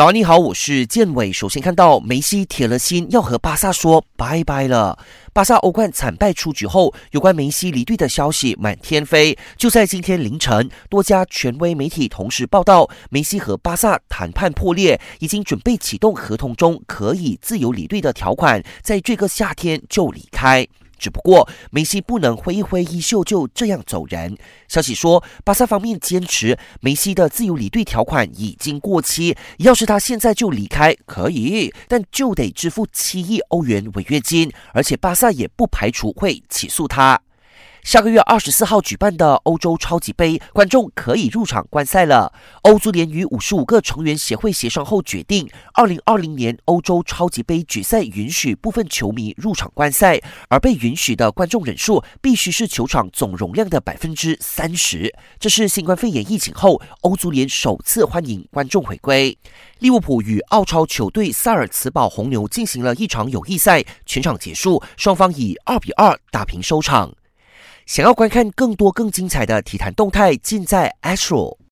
[0.00, 1.30] 早安，你好，我是建伟。
[1.30, 4.98] 首先看到梅西铁了心要和巴萨说拜拜了。
[5.34, 9.36] 巴萨欧冠惨败出局后，有关梅西离队的消息满天飞。
[9.58, 20.66] 就在今天凌晨，多家权威媒体同时报道，梅西和巴萨谈判破裂，已经准备启动合同中可以自由离队的条款，在这个夏天就离开。
[21.00, 24.36] 只不过梅西不能挥一挥衣袖就这样走人。
[24.68, 37.18] 消息说，巴萨方面坚持梅西的自由离队条款已经过期，要是他现在就离开可以，但就得支付七亿欧元违约金，而且巴萨也不排除会起诉他。
[37.82, 42.32] 下个月二十四号举办的欧洲超级杯，观众可以入场观赛了。
[42.62, 55.14] 欧足联与五十五个成员协会协商后决定，二零二零年欧洲超级杯决赛允许部分球迷入场观赛，而被允许的观众人数必须是球场总容量的百分之三十。
[55.38, 59.36] 这是新冠肺炎疫情后欧足联首次欢迎观众回归。
[59.78, 67.14] 利物浦与澳超球队萨尔茨堡红牛进行了一场友谊赛，全场结束，双方以二比二打平收场。
[67.90, 71.59] 想要观看更多更精彩的体坛动态，尽在 Astro。